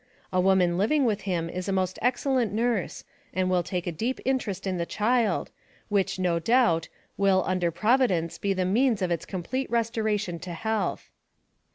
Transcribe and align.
A 0.33 0.41
woman 0.41 0.79
living 0.79 1.05
with 1.05 1.21
him 1.29 1.47
is 1.47 1.69
a 1.69 1.71
most 1.71 1.99
excellent 2.01 2.51
nurse 2.51 3.03
and 3.35 3.51
will 3.51 3.61
take 3.61 3.85
a 3.85 3.91
deep 3.91 4.19
interest 4.25 4.65
in 4.65 4.77
the 4.79 4.85
child, 4.87 5.51
which, 5.89 6.17
no 6.17 6.39
doubt, 6.39 6.89
will 7.17 7.43
under 7.45 7.69
Providence 7.69 8.39
be 8.39 8.51
the 8.51 8.65
means 8.65 9.03
of 9.03 9.11
its 9.11 9.25
complete 9.27 9.69
restoration 9.69 10.39
to 10.39 10.53
health. 10.53 11.11